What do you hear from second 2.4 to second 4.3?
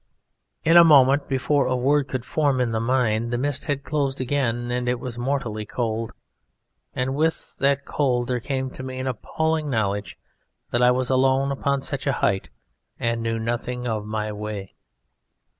in the mind, the mist had closed